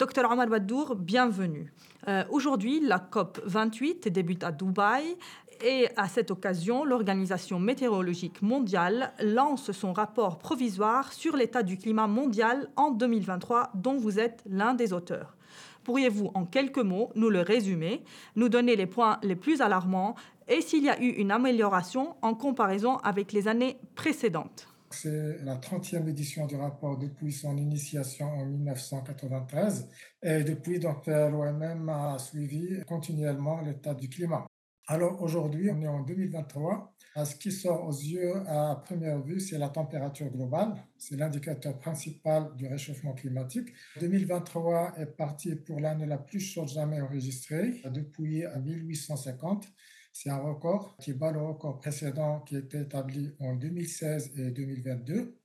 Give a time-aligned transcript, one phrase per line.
[0.00, 1.74] Docteur Omar Badour, bienvenue.
[2.08, 5.14] Euh, aujourd'hui, la COP 28 débute à Dubaï
[5.62, 12.06] et à cette occasion, l'Organisation météorologique mondiale lance son rapport provisoire sur l'état du climat
[12.06, 15.36] mondial en 2023 dont vous êtes l'un des auteurs.
[15.84, 18.02] Pourriez-vous en quelques mots nous le résumer,
[18.36, 20.14] nous donner les points les plus alarmants
[20.48, 24.66] et s'il y a eu une amélioration en comparaison avec les années précédentes?
[24.92, 29.88] C'est la 30e édition du rapport depuis son initiation en 1993.
[30.22, 34.46] Et depuis, l'OMM a suivi continuellement l'état du climat.
[34.88, 36.96] Alors aujourd'hui, on est en 2023.
[37.24, 40.74] Ce qui sort aux yeux à première vue, c'est la température globale.
[40.98, 43.68] C'est l'indicateur principal du réchauffement climatique.
[44.00, 49.66] 2023 est parti pour l'année la plus chaude jamais enregistrée depuis 1850.
[50.12, 55.36] C'est un record qui bat le record précédent qui était établi en 2016 et 2022.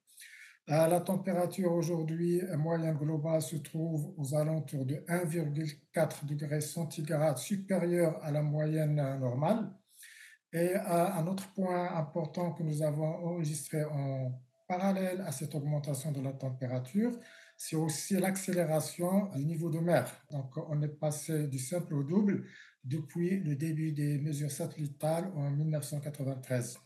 [0.68, 8.20] Euh, la température aujourd'hui moyenne globale se trouve aux alentours de 1,4 degrés centigrades supérieur
[8.24, 9.72] à la moyenne normale.
[10.52, 16.12] Et euh, un autre point important que nous avons enregistré en parallèle à cette augmentation
[16.12, 17.12] de la température,
[17.58, 20.12] c'est aussi l'accélération du niveau de mer.
[20.32, 22.46] Donc on est passé du simple au double
[22.84, 26.78] depuis le début des mesures satellitales en 1993.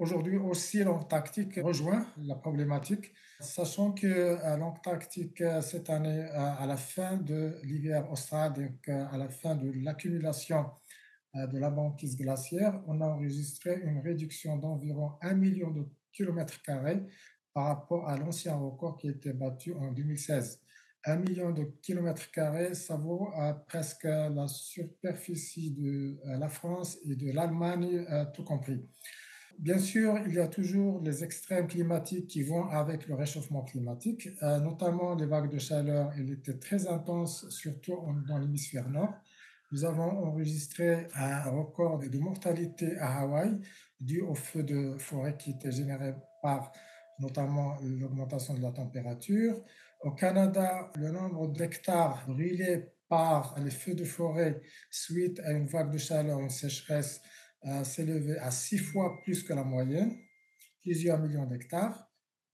[0.00, 6.64] Aujourd'hui aussi, l'Antarctique rejoint la problématique, sachant que euh, l'Antarctique, euh, cette année, euh, à
[6.64, 10.70] la fin de l'hiver austral, donc à la fin de l'accumulation
[11.34, 17.02] de la banquise glaciaire, on a enregistré une réduction d'environ 1 million de kilomètres carrés
[17.52, 20.60] par rapport à l'ancien record qui a été battu en 2016
[21.06, 26.98] un million de kilomètres carrés, ça vaut à presque la superficie de euh, la France
[27.08, 28.84] et de l'Allemagne, euh, tout compris.
[29.58, 34.28] Bien sûr, il y a toujours les extrêmes climatiques qui vont avec le réchauffement climatique,
[34.42, 36.12] euh, notamment les vagues de chaleur.
[36.18, 37.98] Il était très intense, surtout
[38.28, 39.14] dans l'hémisphère nord.
[39.72, 43.58] Nous avons enregistré un record de mortalité à Hawaï
[44.00, 46.72] dû au feu de forêt qui était généré par
[47.20, 49.62] notamment l'augmentation de la température.
[50.02, 54.60] Au Canada, le nombre d'hectares brûlés par les feux de forêt
[54.90, 57.20] suite à une vague de chaleur, une sécheresse,
[57.66, 60.16] euh, s'est élevé à six fois plus que la moyenne,
[60.82, 62.10] plusieurs millions d'hectares.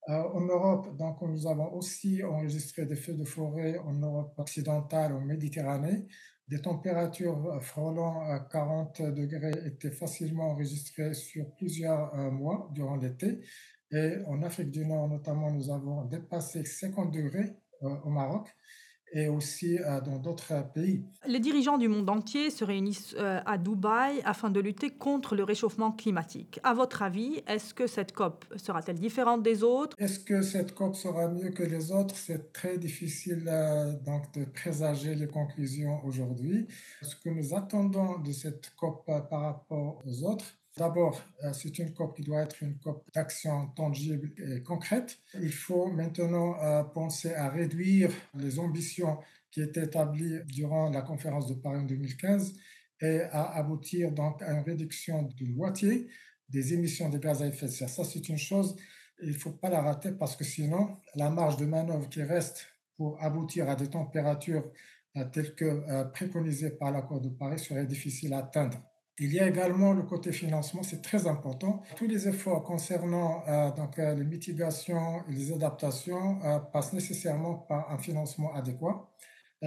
[0.09, 5.13] Euh, en Europe, donc, nous avons aussi enregistré des feux de forêt en Europe occidentale,
[5.13, 6.07] en Méditerranée.
[6.49, 13.41] Des températures frôlant 40 degrés étaient facilement enregistrées sur plusieurs euh, mois durant l'été.
[13.97, 18.55] Et en Afrique du Nord, notamment, nous avons dépassé 50 degrés euh, au Maroc
[19.13, 21.03] et aussi euh, dans d'autres pays.
[21.27, 25.45] Les dirigeants du monde entier se réunissent euh, à Dubaï afin de lutter contre le
[25.45, 26.61] réchauffement climatique.
[26.63, 29.97] À votre avis, est-ce que cette COP sera-t-elle différente des autres?
[29.99, 32.17] Est-ce que cette COP sera mieux que les autres?
[32.17, 33.45] C'est très difficile
[34.05, 36.67] donc de présager les conclusions aujourd'hui.
[37.01, 41.95] Ce que nous attendons de cette COP par rapport aux autres, D'abord, euh, c'est une
[41.95, 45.19] COP qui doit être une COP d'action tangible et concrète.
[45.41, 49.19] Il faut maintenant euh, penser à réduire les ambitions
[49.51, 52.53] qui étaient établies durant la conférence de Paris en 2015
[53.01, 56.09] et à aboutir donc à une réduction de moitié
[56.51, 57.89] des émissions de gaz à effet de serre.
[57.89, 58.77] Ça, c'est une chose,
[59.23, 62.67] il ne faut pas la rater parce que sinon, la marge de manœuvre qui reste
[62.99, 64.71] pour aboutir à des températures
[65.17, 68.79] euh, telles que préconisées par l'accord de Paris serait difficile à atteindre.
[69.19, 71.83] Il y a également le côté financement, c'est très important.
[71.97, 77.55] Tous les efforts concernant euh, donc, euh, les mitigations et les adaptations euh, passent nécessairement
[77.55, 79.09] par un financement adéquat.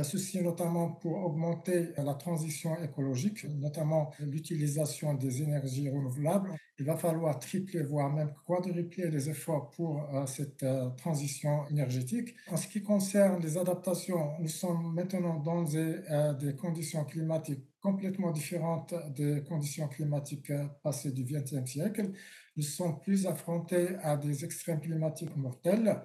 [0.03, 6.53] Ceci notamment pour augmenter la transition écologique, notamment l'utilisation des énergies renouvelables.
[6.77, 10.63] Il va falloir tripler, voire même quadrupler les efforts pour cette
[10.95, 12.35] transition énergétique.
[12.51, 18.93] En ce qui concerne les adaptations, nous sommes maintenant dans des, conditions climatiques complètement différentes
[19.15, 20.51] des conditions climatiques
[20.83, 22.11] passées du XXe siècle.
[22.57, 26.01] Nous sommes plus affrontés à des extrêmes climatiques mortels.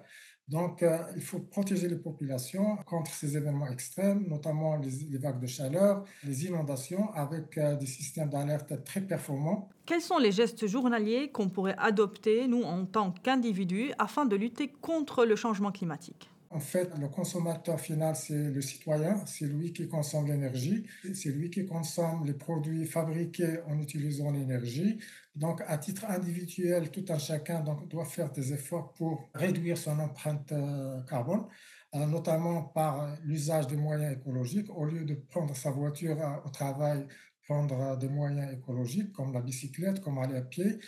[0.47, 5.47] Donc, euh, il faut protéger les populations contre ces événements extrêmes, notamment les, vagues de
[5.47, 9.69] chaleur, les inondations, avec euh, des systèmes d'alerte très performants.
[9.87, 14.67] Quels sont les gestes journaliers qu'on pourrait adopter, nous, en tant qu'individus, afin de lutter
[14.67, 16.29] contre le changement climatique?
[16.55, 21.49] En fait, le consommateur final, c'est le citoyen, c'est lui qui consomme l'énergie, c'est lui
[21.49, 24.97] qui consomme les produits fabriqués en utilisant l'énergie.
[25.35, 30.49] Donc, à titre individuel, tout un chacun doit faire des efforts pour réduire son empreinte
[30.53, 31.43] euh, carbone,
[31.93, 34.69] euh, notamment par l'usage des moyens écologiques.
[34.73, 37.05] Au lieu de prendre sa voiture euh, au travail,
[37.49, 40.79] prendre des moyens écologiques comme la bicyclette, comme aller à pied.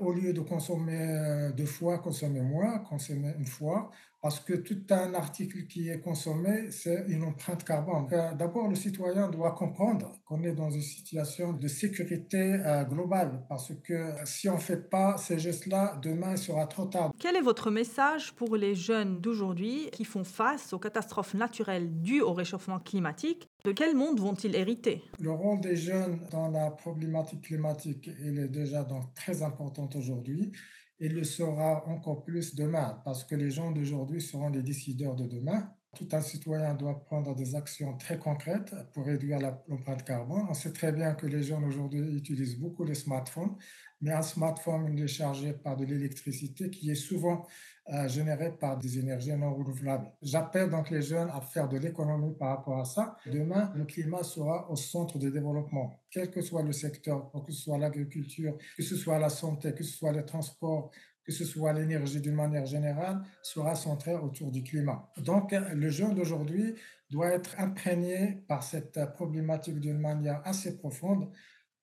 [0.00, 5.14] au lieu de consommer deux fois, consommer moins, consommer une fois parce que tout un
[5.14, 8.08] article qui est consommé, c'est une empreinte carbone.
[8.12, 13.44] Euh, D'abord, le citoyen doit comprendre qu'on est dans une situation de sécurité euh, globale,
[13.48, 17.12] parce que si on ne fait pas ces gestes-là, demain, il sera trop tard.
[17.18, 22.22] Quel est votre message pour les jeunes d'aujourd'hui qui font face aux catastrophes naturelles dues
[22.22, 23.48] au réchauffement climatique?
[23.64, 25.02] De quel monde vont-ils hériter?
[25.20, 30.52] Le rôle des jeunes dans la problématique climatique, il est déjà donc très important aujourd'hui
[31.00, 35.26] et le sera encore plus demain, parce que les gens d'aujourd'hui seront les décideurs de
[35.26, 35.70] demain.
[35.96, 40.46] Tout un citoyen doit prendre des actions très concrètes pour réduire l'empreinte carbone.
[40.48, 43.56] On sait très bien que les jeunes aujourd'hui utilisent beaucoup les smartphones,
[44.02, 47.46] mais un smartphone est chargé par de l'électricité qui est souvent
[47.90, 50.12] euh, générée par des énergies non renouvelables.
[50.20, 53.16] J'appelle donc les jeunes à faire de l'économie par rapport à ça.
[53.24, 57.62] Demain, le climat sera au centre du développement, quel que soit le secteur, que ce
[57.62, 60.90] soit l'agriculture, que ce soit la santé, que ce soit les transports,
[61.28, 65.12] que ce soit l'énergie d'une manière générale, sera centrée autour du climat.
[65.18, 66.74] Donc, le jeune d'aujourd'hui
[67.10, 71.30] doit être imprégné par cette problématique d'une manière assez profonde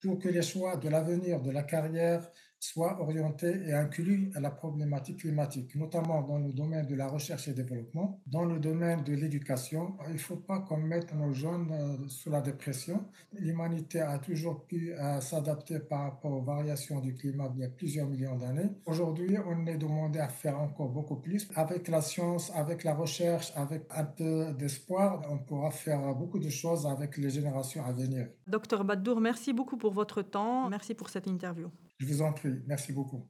[0.01, 2.27] pour que les choix de l'avenir de la carrière
[2.65, 7.47] soient orientés et inclus à la problématique climatique, notamment dans le domaine de la recherche
[7.47, 9.95] et développement, dans le domaine de l'éducation.
[10.07, 13.05] Il ne faut pas qu'on mette nos jeunes euh, sous la dépression.
[13.33, 17.69] L'humanité a toujours pu euh, s'adapter par rapport aux variations du climat il y a
[17.69, 18.69] plusieurs millions d'années.
[18.85, 21.47] Aujourd'hui, on est demandé à faire encore beaucoup plus.
[21.55, 26.49] Avec la science, avec la recherche, avec un peu d'espoir, on pourra faire beaucoup de
[26.49, 28.27] choses avec les générations à venir.
[28.47, 30.69] Docteur Baddour, merci beaucoup pour votre temps.
[30.69, 31.69] Merci pour cette interview.
[31.99, 32.63] Je vous en prie.
[32.67, 33.21] Merci beaucoup.